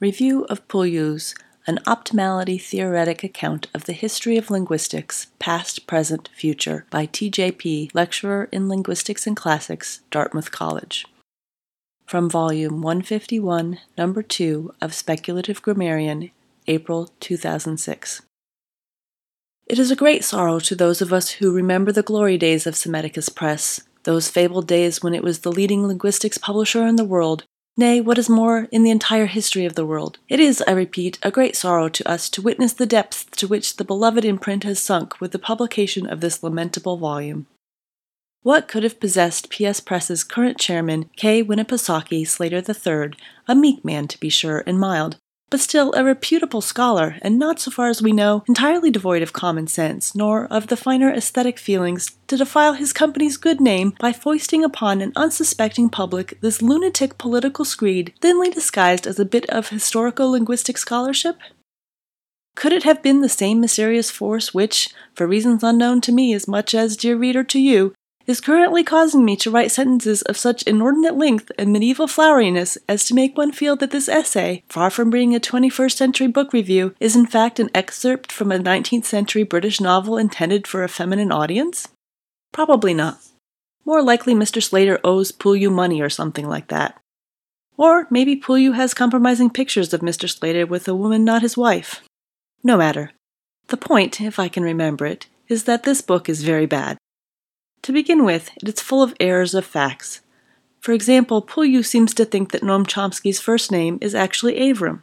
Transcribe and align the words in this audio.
Review 0.00 0.46
of 0.46 0.66
Pouillous, 0.66 1.34
an 1.66 1.78
optimality 1.86 2.58
theoretic 2.58 3.22
account 3.22 3.66
of 3.74 3.84
the 3.84 3.92
history 3.92 4.38
of 4.38 4.48
linguistics, 4.48 5.26
past, 5.38 5.86
present, 5.86 6.30
future, 6.34 6.86
by 6.88 7.04
T.J.P., 7.04 7.90
lecturer 7.92 8.48
in 8.50 8.66
Linguistics 8.66 9.26
and 9.26 9.36
Classics, 9.36 10.00
Dartmouth 10.10 10.50
College. 10.50 11.04
From 12.06 12.30
Volume 12.30 12.80
151, 12.80 13.78
Number 13.98 14.22
2 14.22 14.72
of 14.80 14.94
Speculative 14.94 15.60
Grammarian, 15.60 16.30
April 16.66 17.10
2006. 17.20 18.22
It 19.66 19.78
is 19.78 19.90
a 19.90 19.96
great 19.96 20.24
sorrow 20.24 20.60
to 20.60 20.74
those 20.74 21.02
of 21.02 21.12
us 21.12 21.32
who 21.32 21.52
remember 21.52 21.92
the 21.92 22.02
glory 22.02 22.38
days 22.38 22.66
of 22.66 22.74
Psammetichus 22.74 23.28
Press, 23.34 23.82
those 24.04 24.30
fabled 24.30 24.66
days 24.66 25.02
when 25.02 25.14
it 25.14 25.22
was 25.22 25.40
the 25.40 25.52
leading 25.52 25.86
linguistics 25.86 26.38
publisher 26.38 26.86
in 26.86 26.96
the 26.96 27.04
world, 27.04 27.44
nay, 27.76 28.00
what 28.00 28.18
is 28.18 28.28
more, 28.28 28.68
in 28.70 28.82
the 28.82 28.90
entire 28.90 29.26
history 29.26 29.64
of 29.64 29.74
the 29.74 29.86
world. 29.86 30.18
It 30.28 30.40
is, 30.40 30.62
I 30.66 30.72
repeat, 30.72 31.18
a 31.22 31.30
great 31.30 31.56
sorrow 31.56 31.88
to 31.88 32.08
us 32.08 32.28
to 32.30 32.42
witness 32.42 32.72
the 32.72 32.86
depths 32.86 33.24
to 33.36 33.46
which 33.46 33.76
the 33.76 33.84
beloved 33.84 34.24
imprint 34.24 34.64
has 34.64 34.82
sunk 34.82 35.20
with 35.20 35.32
the 35.32 35.38
publication 35.38 36.06
of 36.06 36.20
this 36.20 36.42
lamentable 36.42 36.96
volume. 36.96 37.46
What 38.42 38.68
could 38.68 38.84
have 38.84 39.00
possessed 39.00 39.50
P.S. 39.50 39.80
Press's 39.80 40.24
current 40.24 40.58
chairman, 40.58 41.10
K. 41.16 41.44
Winnipesaukee 41.44 42.26
Slater 42.26 42.62
III, 42.66 43.12
a 43.46 43.54
meek 43.54 43.84
man 43.84 44.08
to 44.08 44.18
be 44.18 44.30
sure 44.30 44.64
and 44.66 44.78
mild, 44.78 45.18
but 45.50 45.60
still 45.60 45.92
a 45.94 46.04
reputable 46.04 46.60
scholar, 46.60 47.16
and 47.22 47.38
not, 47.38 47.60
so 47.60 47.70
far 47.70 47.88
as 47.88 48.00
we 48.00 48.12
know, 48.12 48.44
entirely 48.48 48.90
devoid 48.90 49.20
of 49.20 49.32
common 49.32 49.66
sense, 49.66 50.14
nor 50.14 50.46
of 50.46 50.68
the 50.68 50.76
finer 50.76 51.12
aesthetic 51.12 51.58
feelings, 51.58 52.16
to 52.28 52.36
defile 52.36 52.74
his 52.74 52.92
company's 52.92 53.36
good 53.36 53.60
name 53.60 53.92
by 53.98 54.12
foisting 54.12 54.64
upon 54.64 55.00
an 55.00 55.12
unsuspecting 55.16 55.90
public 55.90 56.40
this 56.40 56.62
lunatic 56.62 57.18
political 57.18 57.64
screed 57.64 58.14
thinly 58.20 58.48
disguised 58.48 59.06
as 59.06 59.18
a 59.18 59.24
bit 59.24 59.48
of 59.50 59.68
historical 59.68 60.30
linguistic 60.30 60.78
scholarship? 60.78 61.36
Could 62.56 62.72
it 62.72 62.82
have 62.82 63.02
been 63.02 63.20
the 63.20 63.28
same 63.28 63.60
mysterious 63.60 64.10
force 64.10 64.52
which, 64.52 64.90
for 65.14 65.26
reasons 65.26 65.62
unknown 65.62 66.00
to 66.02 66.12
me 66.12 66.34
as 66.34 66.48
much 66.48 66.74
as, 66.74 66.96
dear 66.96 67.16
reader, 67.16 67.44
to 67.44 67.58
you, 67.58 67.94
is 68.30 68.40
currently 68.40 68.84
causing 68.84 69.24
me 69.24 69.34
to 69.34 69.50
write 69.50 69.72
sentences 69.72 70.22
of 70.22 70.36
such 70.36 70.62
inordinate 70.62 71.16
length 71.16 71.50
and 71.58 71.72
medieval 71.72 72.06
floweriness 72.06 72.78
as 72.88 73.04
to 73.04 73.14
make 73.14 73.36
one 73.36 73.50
feel 73.50 73.74
that 73.74 73.90
this 73.90 74.08
essay, 74.08 74.62
far 74.68 74.88
from 74.88 75.10
being 75.10 75.34
a 75.34 75.40
21st 75.40 75.96
century 75.96 76.28
book 76.28 76.52
review, 76.52 76.94
is 77.00 77.16
in 77.16 77.26
fact 77.26 77.58
an 77.58 77.68
excerpt 77.74 78.30
from 78.30 78.52
a 78.52 78.58
19th 78.58 79.04
century 79.04 79.42
British 79.42 79.80
novel 79.80 80.16
intended 80.16 80.68
for 80.68 80.84
a 80.84 80.88
feminine 80.88 81.32
audience? 81.32 81.88
Probably 82.52 82.94
not. 82.94 83.18
More 83.84 84.00
likely 84.00 84.34
Mr. 84.34 84.62
Slater 84.62 85.00
owes 85.02 85.32
Pouillou 85.32 85.72
money 85.72 86.00
or 86.00 86.08
something 86.08 86.48
like 86.48 86.68
that. 86.68 87.00
Or 87.76 88.06
maybe 88.10 88.36
Pouillou 88.36 88.74
has 88.74 88.94
compromising 88.94 89.50
pictures 89.50 89.92
of 89.92 90.02
Mr. 90.02 90.30
Slater 90.30 90.66
with 90.66 90.86
a 90.86 90.94
woman 90.94 91.24
not 91.24 91.42
his 91.42 91.56
wife. 91.56 92.00
No 92.62 92.76
matter. 92.76 93.10
The 93.66 93.76
point, 93.76 94.20
if 94.20 94.38
I 94.38 94.48
can 94.48 94.62
remember 94.62 95.04
it, 95.04 95.26
is 95.48 95.64
that 95.64 95.82
this 95.82 96.00
book 96.00 96.28
is 96.28 96.44
very 96.44 96.66
bad. 96.66 96.96
To 97.82 97.92
begin 97.92 98.24
with, 98.24 98.50
it 98.62 98.68
is 98.68 98.80
full 98.80 99.02
of 99.02 99.14
errors 99.18 99.54
of 99.54 99.64
facts. 99.64 100.20
For 100.80 100.92
example, 100.92 101.42
Pouillou 101.42 101.84
seems 101.84 102.12
to 102.14 102.24
think 102.24 102.52
that 102.52 102.62
Noam 102.62 102.86
Chomsky's 102.86 103.40
first 103.40 103.70
name 103.70 103.98
is 104.00 104.14
actually 104.14 104.60
Avram. 104.60 105.02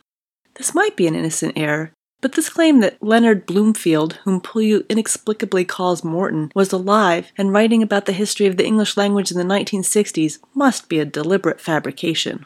This 0.55 0.75
might 0.75 0.95
be 0.95 1.07
an 1.07 1.15
innocent 1.15 1.53
error, 1.55 1.91
but 2.21 2.33
this 2.33 2.49
claim 2.49 2.79
that 2.79 3.01
Leonard 3.01 3.45
Bloomfield, 3.45 4.13
whom 4.23 4.41
Pouillou 4.41 4.87
inexplicably 4.89 5.65
calls 5.65 6.03
Morton, 6.03 6.51
was 6.55 6.71
alive 6.71 7.31
and 7.37 7.51
writing 7.51 7.83
about 7.83 8.05
the 8.05 8.11
history 8.11 8.47
of 8.47 8.57
the 8.57 8.65
English 8.65 8.97
language 8.97 9.31
in 9.31 9.37
the 9.37 9.43
1960s 9.43 10.39
must 10.55 10.89
be 10.89 10.99
a 10.99 11.05
deliberate 11.05 11.61
fabrication. 11.61 12.45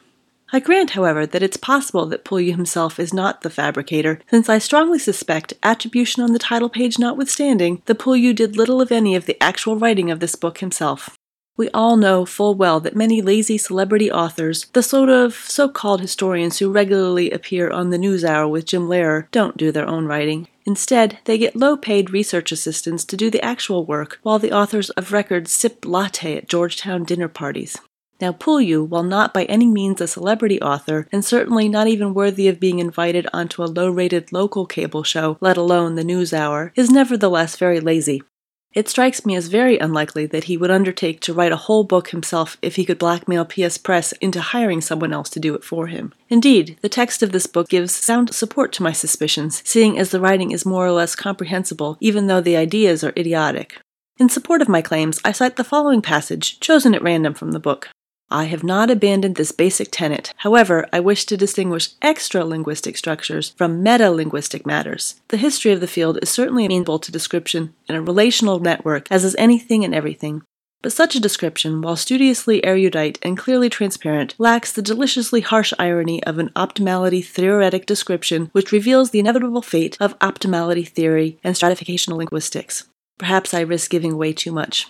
I 0.53 0.59
grant, 0.59 0.91
however, 0.91 1.25
that 1.25 1.41
it's 1.41 1.55
possible 1.55 2.05
that 2.07 2.25
Pouillou 2.25 2.51
himself 2.51 2.99
is 2.99 3.13
not 3.13 3.41
the 3.41 3.49
fabricator, 3.49 4.19
since 4.29 4.49
I 4.49 4.57
strongly 4.57 4.99
suspect, 4.99 5.53
attribution 5.63 6.23
on 6.23 6.33
the 6.33 6.39
title 6.39 6.67
page 6.67 6.99
notwithstanding, 6.99 7.81
that 7.85 7.99
Pouillou 7.99 8.35
did 8.35 8.57
little 8.57 8.81
if 8.81 8.91
any 8.91 9.15
of 9.15 9.27
the 9.27 9.41
actual 9.41 9.77
writing 9.77 10.11
of 10.11 10.19
this 10.19 10.35
book 10.35 10.57
himself. 10.57 11.17
We 11.55 11.69
all 11.69 11.95
know 11.95 12.25
full 12.25 12.55
well 12.55 12.79
that 12.81 12.95
many 12.95 13.21
lazy 13.21 13.57
celebrity 13.57 14.11
authors, 14.11 14.65
the 14.73 14.83
sort 14.83 15.09
of 15.09 15.35
so 15.35 15.69
called 15.69 16.01
historians 16.01 16.59
who 16.59 16.71
regularly 16.71 17.31
appear 17.31 17.69
on 17.69 17.89
the 17.89 17.97
NewsHour 17.97 18.49
with 18.49 18.65
Jim 18.65 18.87
Lehrer, 18.87 19.27
don't 19.31 19.57
do 19.57 19.71
their 19.71 19.87
own 19.87 20.05
writing. 20.05 20.47
Instead, 20.65 21.19
they 21.25 21.37
get 21.37 21.55
low 21.55 21.77
paid 21.77 22.09
research 22.09 22.51
assistants 22.51 23.05
to 23.05 23.17
do 23.17 23.29
the 23.29 23.43
actual 23.43 23.85
work, 23.85 24.19
while 24.23 24.39
the 24.39 24.51
authors 24.51 24.89
of 24.91 25.13
record 25.13 25.47
sip 25.47 25.85
latte 25.85 26.35
at 26.35 26.49
Georgetown 26.49 27.03
dinner 27.03 27.27
parties. 27.27 27.77
Now, 28.21 28.31
Pouillou, 28.31 28.87
while 28.87 29.01
not 29.01 29.33
by 29.33 29.45
any 29.45 29.65
means 29.65 29.99
a 29.99 30.07
celebrity 30.07 30.61
author, 30.61 31.07
and 31.11 31.25
certainly 31.25 31.67
not 31.67 31.87
even 31.87 32.13
worthy 32.13 32.47
of 32.47 32.59
being 32.59 32.77
invited 32.77 33.27
onto 33.33 33.63
a 33.63 33.65
low 33.65 33.89
rated 33.89 34.31
local 34.31 34.67
cable 34.67 35.01
show, 35.01 35.37
let 35.41 35.57
alone 35.57 35.95
the 35.95 36.03
NewsHour, 36.03 36.71
is 36.75 36.91
nevertheless 36.91 37.55
very 37.55 37.79
lazy. 37.79 38.21
It 38.73 38.87
strikes 38.87 39.25
me 39.25 39.35
as 39.35 39.47
very 39.47 39.77
unlikely 39.79 40.27
that 40.27 40.45
he 40.45 40.55
would 40.55 40.71
undertake 40.71 41.19
to 41.21 41.33
write 41.33 41.51
a 41.51 41.57
whole 41.57 41.83
book 41.83 42.09
himself 42.09 42.57
if 42.61 42.77
he 42.77 42.85
could 42.85 42.99
blackmail 42.99 43.43
PS 43.43 43.77
Press 43.77 44.13
into 44.13 44.39
hiring 44.39 44.79
someone 44.79 45.11
else 45.11 45.29
to 45.31 45.41
do 45.41 45.55
it 45.55 45.63
for 45.63 45.87
him. 45.87 46.13
Indeed, 46.29 46.77
the 46.81 46.87
text 46.87 47.21
of 47.21 47.31
this 47.31 47.47
book 47.47 47.69
gives 47.69 47.93
sound 47.93 48.33
support 48.33 48.71
to 48.73 48.83
my 48.83 48.93
suspicions, 48.93 49.61
seeing 49.65 49.97
as 49.97 50.11
the 50.11 50.21
writing 50.21 50.51
is 50.51 50.65
more 50.65 50.85
or 50.85 50.91
less 50.91 51.15
comprehensible, 51.15 51.97
even 51.99 52.27
though 52.27 52.39
the 52.39 52.55
ideas 52.55 53.03
are 53.03 53.13
idiotic. 53.17 53.81
In 54.17 54.29
support 54.29 54.61
of 54.61 54.69
my 54.69 54.81
claims, 54.81 55.19
I 55.25 55.31
cite 55.31 55.55
the 55.55 55.63
following 55.63 56.01
passage, 56.01 56.59
chosen 56.59 56.93
at 56.93 57.01
random 57.01 57.33
from 57.33 57.51
the 57.51 57.59
book. 57.59 57.89
I 58.31 58.45
have 58.45 58.63
not 58.63 58.89
abandoned 58.89 59.35
this 59.35 59.51
basic 59.51 59.89
tenet. 59.91 60.33
However, 60.37 60.87
I 60.93 60.99
wish 60.99 61.25
to 61.25 61.37
distinguish 61.37 61.89
extra 62.01 62.45
linguistic 62.45 62.97
structures 62.97 63.49
from 63.57 63.83
meta 63.83 64.09
linguistic 64.09 64.65
matters. 64.65 65.21
The 65.27 65.37
history 65.37 65.71
of 65.71 65.81
the 65.81 65.87
field 65.87 66.17
is 66.21 66.29
certainly 66.29 66.65
amenable 66.65 66.99
to 66.99 67.11
description 67.11 67.73
in 67.87 67.95
a 67.95 68.01
relational 68.01 68.59
network, 68.59 69.07
as 69.11 69.23
is 69.23 69.35
anything 69.37 69.83
and 69.83 69.93
everything. 69.93 70.43
But 70.81 70.93
such 70.93 71.13
a 71.13 71.19
description, 71.19 71.81
while 71.81 71.95
studiously 71.95 72.65
erudite 72.65 73.19
and 73.21 73.37
clearly 73.37 73.69
transparent, 73.69 74.33
lacks 74.39 74.71
the 74.71 74.81
deliciously 74.81 75.41
harsh 75.41 75.73
irony 75.77 76.23
of 76.23 76.39
an 76.39 76.49
optimality 76.55 77.23
theoretic 77.23 77.85
description 77.85 78.49
which 78.51 78.71
reveals 78.71 79.11
the 79.11 79.19
inevitable 79.19 79.61
fate 79.61 79.95
of 79.99 80.17
optimality 80.19 80.87
theory 80.87 81.37
and 81.43 81.55
stratificational 81.55 82.17
linguistics. 82.17 82.85
Perhaps 83.19 83.53
I 83.53 83.59
risk 83.61 83.91
giving 83.91 84.13
away 84.13 84.33
too 84.33 84.51
much. 84.51 84.87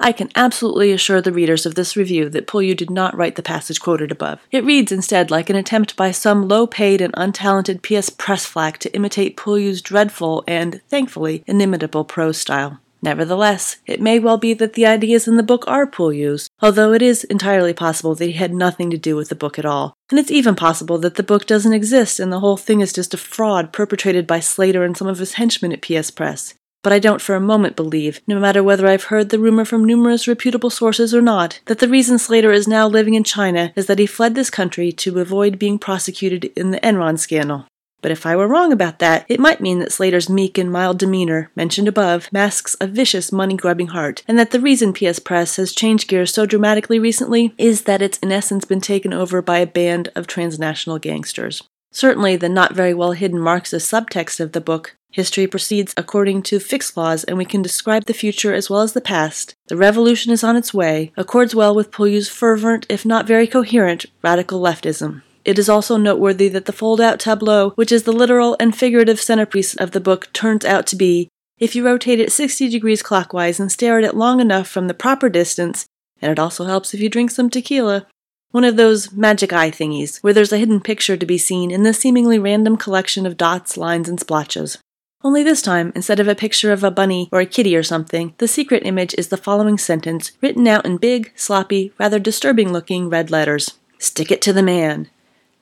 I 0.00 0.12
can 0.12 0.30
absolutely 0.34 0.92
assure 0.92 1.20
the 1.20 1.32
readers 1.32 1.66
of 1.66 1.76
this 1.76 1.96
review 1.96 2.28
that 2.30 2.46
Pouillou 2.46 2.76
did 2.76 2.90
not 2.90 3.16
write 3.16 3.36
the 3.36 3.42
passage 3.42 3.80
quoted 3.80 4.10
above. 4.10 4.40
It 4.50 4.64
reads 4.64 4.92
instead 4.92 5.30
like 5.30 5.48
an 5.48 5.56
attempt 5.56 5.96
by 5.96 6.10
some 6.10 6.48
low 6.48 6.66
paid 6.66 7.00
and 7.00 7.14
untalented 7.14 7.82
P.S. 7.82 8.10
press 8.10 8.44
flack 8.44 8.78
to 8.78 8.94
imitate 8.94 9.36
Pouillou's 9.36 9.80
dreadful 9.80 10.42
and, 10.46 10.80
thankfully, 10.88 11.44
inimitable 11.46 12.04
prose 12.04 12.38
style. 12.38 12.80
Nevertheless, 13.02 13.76
it 13.86 14.00
may 14.00 14.18
well 14.18 14.38
be 14.38 14.54
that 14.54 14.72
the 14.72 14.86
ideas 14.86 15.28
in 15.28 15.36
the 15.36 15.42
book 15.42 15.64
are 15.66 15.86
Pouillou's, 15.86 16.48
although 16.62 16.94
it 16.94 17.02
is 17.02 17.24
entirely 17.24 17.74
possible 17.74 18.14
that 18.14 18.24
he 18.24 18.32
had 18.32 18.54
nothing 18.54 18.90
to 18.90 18.96
do 18.96 19.14
with 19.14 19.28
the 19.28 19.34
book 19.34 19.58
at 19.58 19.66
all. 19.66 19.94
And 20.10 20.18
it's 20.18 20.30
even 20.30 20.56
possible 20.56 20.96
that 20.98 21.16
the 21.16 21.22
book 21.22 21.46
doesn't 21.46 21.74
exist 21.74 22.18
and 22.18 22.32
the 22.32 22.40
whole 22.40 22.56
thing 22.56 22.80
is 22.80 22.94
just 22.94 23.12
a 23.12 23.18
fraud 23.18 23.74
perpetrated 23.74 24.26
by 24.26 24.40
Slater 24.40 24.84
and 24.84 24.96
some 24.96 25.06
of 25.06 25.18
his 25.18 25.34
henchmen 25.34 25.72
at 25.72 25.82
PS 25.82 26.10
Press 26.10 26.54
but 26.84 26.92
I 26.92 27.00
don't 27.00 27.20
for 27.20 27.34
a 27.34 27.40
moment 27.40 27.74
believe, 27.74 28.20
no 28.28 28.38
matter 28.38 28.62
whether 28.62 28.86
I've 28.86 29.04
heard 29.04 29.30
the 29.30 29.40
rumor 29.40 29.64
from 29.64 29.84
numerous 29.84 30.28
reputable 30.28 30.70
sources 30.70 31.12
or 31.12 31.22
not, 31.22 31.58
that 31.64 31.80
the 31.80 31.88
reason 31.88 32.18
Slater 32.18 32.52
is 32.52 32.68
now 32.68 32.86
living 32.86 33.14
in 33.14 33.24
China 33.24 33.72
is 33.74 33.86
that 33.86 33.98
he 33.98 34.06
fled 34.06 34.36
this 34.36 34.50
country 34.50 34.92
to 34.92 35.18
avoid 35.18 35.58
being 35.58 35.78
prosecuted 35.80 36.44
in 36.54 36.70
the 36.70 36.80
Enron 36.80 37.18
scandal. 37.18 37.66
But 38.02 38.12
if 38.12 38.26
I 38.26 38.36
were 38.36 38.46
wrong 38.46 38.70
about 38.70 38.98
that, 38.98 39.24
it 39.30 39.40
might 39.40 39.62
mean 39.62 39.78
that 39.78 39.90
Slater's 39.90 40.28
meek 40.28 40.58
and 40.58 40.70
mild 40.70 40.98
demeanor, 40.98 41.50
mentioned 41.56 41.88
above, 41.88 42.30
masks 42.30 42.76
a 42.78 42.86
vicious, 42.86 43.32
money 43.32 43.56
grubbing 43.56 43.86
heart, 43.86 44.22
and 44.28 44.38
that 44.38 44.50
the 44.50 44.60
reason 44.60 44.92
PS 44.92 45.18
Press 45.18 45.56
has 45.56 45.72
changed 45.72 46.06
gears 46.06 46.34
so 46.34 46.44
dramatically 46.44 46.98
recently 46.98 47.54
is 47.56 47.84
that 47.84 48.02
it's 48.02 48.18
in 48.18 48.30
essence 48.30 48.66
been 48.66 48.82
taken 48.82 49.14
over 49.14 49.40
by 49.40 49.56
a 49.56 49.66
band 49.66 50.10
of 50.14 50.26
transnational 50.26 50.98
gangsters. 50.98 51.62
Certainly, 51.92 52.36
the 52.36 52.48
not 52.50 52.74
very 52.74 52.92
well 52.92 53.12
hidden 53.12 53.38
Marxist 53.38 53.90
subtext 53.90 54.38
of 54.38 54.52
the 54.52 54.60
book 54.60 54.96
History 55.14 55.46
proceeds 55.46 55.94
according 55.96 56.42
to 56.42 56.58
fixed 56.58 56.96
laws, 56.96 57.22
and 57.22 57.38
we 57.38 57.44
can 57.44 57.62
describe 57.62 58.06
the 58.06 58.12
future 58.12 58.52
as 58.52 58.68
well 58.68 58.80
as 58.80 58.94
the 58.94 59.00
past. 59.00 59.54
The 59.68 59.76
revolution 59.76 60.32
is 60.32 60.42
on 60.42 60.56
its 60.56 60.74
way, 60.74 61.12
accords 61.16 61.54
well 61.54 61.72
with 61.72 61.92
Pouillou's 61.92 62.28
fervent, 62.28 62.84
if 62.88 63.06
not 63.06 63.24
very 63.24 63.46
coherent, 63.46 64.06
radical 64.24 64.60
leftism. 64.60 65.22
It 65.44 65.56
is 65.56 65.68
also 65.68 65.96
noteworthy 65.96 66.48
that 66.48 66.64
the 66.64 66.72
fold 66.72 67.00
out 67.00 67.20
tableau, 67.20 67.70
which 67.76 67.92
is 67.92 68.02
the 68.02 68.12
literal 68.12 68.56
and 68.58 68.76
figurative 68.76 69.20
centerpiece 69.20 69.76
of 69.76 69.92
the 69.92 70.00
book, 70.00 70.32
turns 70.32 70.64
out 70.64 70.84
to 70.88 70.96
be, 70.96 71.28
if 71.60 71.76
you 71.76 71.86
rotate 71.86 72.18
it 72.18 72.32
60 72.32 72.68
degrees 72.68 73.00
clockwise 73.00 73.60
and 73.60 73.70
stare 73.70 73.98
at 73.98 74.04
it 74.04 74.16
long 74.16 74.40
enough 74.40 74.66
from 74.66 74.88
the 74.88 74.94
proper 74.94 75.28
distance, 75.28 75.86
and 76.20 76.32
it 76.32 76.40
also 76.40 76.64
helps 76.64 76.92
if 76.92 76.98
you 76.98 77.08
drink 77.08 77.30
some 77.30 77.50
tequila, 77.50 78.08
one 78.50 78.64
of 78.64 78.74
those 78.74 79.12
magic 79.12 79.52
eye 79.52 79.70
thingies, 79.70 80.20
where 80.24 80.32
there's 80.32 80.52
a 80.52 80.58
hidden 80.58 80.80
picture 80.80 81.16
to 81.16 81.24
be 81.24 81.38
seen 81.38 81.70
in 81.70 81.84
the 81.84 81.94
seemingly 81.94 82.40
random 82.40 82.76
collection 82.76 83.26
of 83.26 83.36
dots, 83.36 83.76
lines, 83.76 84.08
and 84.08 84.18
splotches. 84.18 84.78
Only 85.24 85.42
this 85.42 85.62
time, 85.62 85.90
instead 85.94 86.20
of 86.20 86.28
a 86.28 86.34
picture 86.34 86.70
of 86.70 86.84
a 86.84 86.90
bunny 86.90 87.30
or 87.32 87.40
a 87.40 87.46
kitty 87.46 87.74
or 87.74 87.82
something, 87.82 88.34
the 88.36 88.46
secret 88.46 88.84
image 88.84 89.14
is 89.16 89.28
the 89.28 89.38
following 89.38 89.78
sentence, 89.78 90.32
written 90.42 90.68
out 90.68 90.84
in 90.84 90.98
big, 90.98 91.32
sloppy, 91.34 91.94
rather 91.98 92.18
disturbing 92.18 92.74
looking 92.74 93.08
red 93.08 93.30
letters 93.30 93.78
Stick 93.98 94.30
it 94.30 94.42
to 94.42 94.52
the 94.52 94.62
man. 94.62 95.08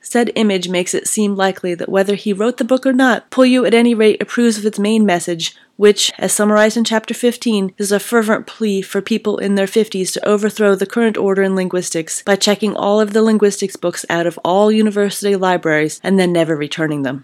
Said 0.01 0.33
image 0.35 0.67
makes 0.67 0.93
it 0.93 1.07
seem 1.07 1.37
likely 1.37 1.73
that 1.75 1.87
whether 1.87 2.15
he 2.15 2.33
wrote 2.33 2.57
the 2.57 2.65
book 2.65 2.85
or 2.85 2.91
not, 2.91 3.31
Pouillou 3.31 3.65
at 3.65 3.73
any 3.73 3.95
rate 3.95 4.21
approves 4.21 4.57
of 4.57 4.65
its 4.65 4.77
main 4.77 5.05
message, 5.05 5.55
which, 5.77 6.11
as 6.17 6.33
summarized 6.33 6.75
in 6.75 6.83
Chapter 6.83 7.13
15, 7.13 7.73
is 7.77 7.93
a 7.93 8.01
fervent 8.01 8.45
plea 8.45 8.81
for 8.81 9.01
people 9.01 9.37
in 9.37 9.55
their 9.55 9.65
50s 9.65 10.11
to 10.11 10.27
overthrow 10.27 10.75
the 10.75 10.85
current 10.85 11.17
order 11.17 11.41
in 11.41 11.55
linguistics 11.55 12.21
by 12.21 12.35
checking 12.35 12.75
all 12.75 12.99
of 12.99 13.13
the 13.13 13.21
linguistics 13.21 13.77
books 13.77 14.05
out 14.09 14.27
of 14.27 14.37
all 14.43 14.69
university 14.69 15.37
libraries 15.37 16.01
and 16.03 16.19
then 16.19 16.33
never 16.33 16.53
returning 16.53 17.03
them. 17.03 17.23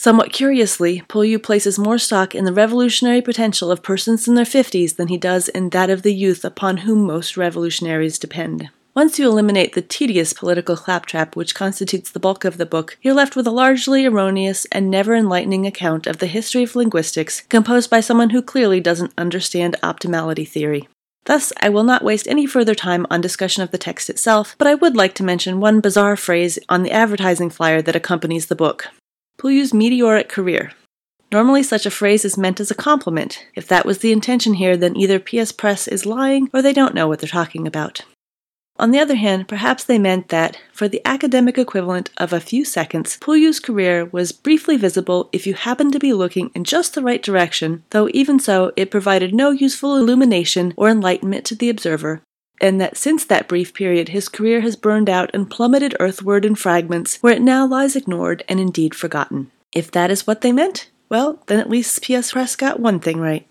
Somewhat 0.00 0.32
curiously, 0.32 1.02
Pouillou 1.08 1.42
places 1.42 1.76
more 1.76 1.98
stock 1.98 2.32
in 2.32 2.44
the 2.44 2.52
revolutionary 2.52 3.20
potential 3.20 3.72
of 3.72 3.82
persons 3.82 4.28
in 4.28 4.36
their 4.36 4.44
50s 4.44 4.94
than 4.94 5.08
he 5.08 5.18
does 5.18 5.48
in 5.48 5.70
that 5.70 5.90
of 5.90 6.02
the 6.02 6.14
youth 6.14 6.44
upon 6.44 6.78
whom 6.78 7.04
most 7.04 7.36
revolutionaries 7.36 8.16
depend. 8.16 8.70
Once 8.94 9.18
you 9.18 9.26
eliminate 9.26 9.74
the 9.74 9.82
tedious 9.82 10.32
political 10.32 10.76
claptrap 10.76 11.34
which 11.34 11.54
constitutes 11.54 12.12
the 12.12 12.20
bulk 12.20 12.44
of 12.44 12.58
the 12.58 12.64
book, 12.64 12.96
you're 13.02 13.12
left 13.12 13.34
with 13.34 13.44
a 13.48 13.50
largely 13.50 14.06
erroneous 14.06 14.66
and 14.66 14.88
never 14.88 15.16
enlightening 15.16 15.66
account 15.66 16.06
of 16.06 16.18
the 16.18 16.26
history 16.26 16.62
of 16.62 16.76
linguistics 16.76 17.40
composed 17.48 17.90
by 17.90 17.98
someone 17.98 18.30
who 18.30 18.40
clearly 18.40 18.78
doesn't 18.80 19.12
understand 19.18 19.74
optimality 19.82 20.46
theory. 20.46 20.88
Thus, 21.24 21.52
I 21.60 21.70
will 21.70 21.84
not 21.84 22.04
waste 22.04 22.28
any 22.28 22.46
further 22.46 22.76
time 22.76 23.04
on 23.10 23.20
discussion 23.20 23.64
of 23.64 23.72
the 23.72 23.78
text 23.78 24.08
itself, 24.08 24.54
but 24.58 24.68
I 24.68 24.76
would 24.76 24.94
like 24.94 25.14
to 25.16 25.24
mention 25.24 25.58
one 25.58 25.80
bizarre 25.80 26.16
phrase 26.16 26.56
on 26.68 26.84
the 26.84 26.92
advertising 26.92 27.50
flyer 27.50 27.82
that 27.82 27.96
accompanies 27.96 28.46
the 28.46 28.54
book 28.54 28.86
Pouillou's 29.38 29.72
meteoric 29.72 30.28
career. 30.28 30.72
Normally, 31.30 31.62
such 31.62 31.86
a 31.86 31.90
phrase 31.90 32.24
is 32.24 32.36
meant 32.36 32.58
as 32.58 32.70
a 32.70 32.74
compliment. 32.74 33.46
If 33.54 33.68
that 33.68 33.86
was 33.86 33.98
the 33.98 34.10
intention 34.10 34.54
here, 34.54 34.76
then 34.76 34.96
either 34.96 35.20
PS 35.20 35.52
Press 35.52 35.86
is 35.86 36.04
lying 36.04 36.50
or 36.52 36.60
they 36.60 36.72
don't 36.72 36.94
know 36.94 37.06
what 37.06 37.20
they're 37.20 37.28
talking 37.28 37.66
about. 37.66 38.02
On 38.80 38.92
the 38.92 38.98
other 39.00 39.16
hand, 39.16 39.48
perhaps 39.48 39.84
they 39.84 39.98
meant 39.98 40.28
that, 40.28 40.56
for 40.72 40.88
the 40.88 41.02
academic 41.04 41.58
equivalent 41.58 42.10
of 42.16 42.32
a 42.32 42.40
few 42.40 42.64
seconds, 42.64 43.16
Pouillou's 43.16 43.58
career 43.58 44.04
was 44.06 44.30
briefly 44.30 44.76
visible 44.76 45.28
if 45.32 45.46
you 45.46 45.54
happened 45.54 45.92
to 45.92 45.98
be 45.98 46.12
looking 46.12 46.50
in 46.54 46.62
just 46.62 46.94
the 46.94 47.02
right 47.02 47.22
direction, 47.22 47.82
though 47.90 48.08
even 48.14 48.38
so, 48.38 48.72
it 48.76 48.90
provided 48.90 49.34
no 49.34 49.50
useful 49.50 49.96
illumination 49.96 50.74
or 50.76 50.88
enlightenment 50.88 51.44
to 51.46 51.56
the 51.56 51.68
observer, 51.68 52.22
and 52.60 52.80
that 52.80 52.96
since 52.96 53.24
that 53.24 53.48
brief 53.48 53.74
period 53.74 54.08
his 54.08 54.28
career 54.28 54.60
has 54.60 54.76
burned 54.76 55.08
out 55.08 55.30
and 55.32 55.50
plummeted 55.50 55.94
earthward 56.00 56.44
in 56.44 56.54
fragments, 56.54 57.16
where 57.22 57.34
it 57.34 57.42
now 57.42 57.66
lies 57.66 57.96
ignored 57.96 58.44
and 58.48 58.58
indeed 58.58 58.94
forgotten. 58.94 59.50
If 59.72 59.90
that 59.92 60.10
is 60.10 60.26
what 60.26 60.40
they 60.40 60.52
meant, 60.52 60.90
well, 61.08 61.42
then 61.46 61.58
at 61.58 61.70
least 61.70 62.02
P.S. 62.02 62.32
Press 62.32 62.56
got 62.56 62.80
one 62.80 63.00
thing 63.00 63.20
right. 63.20 63.46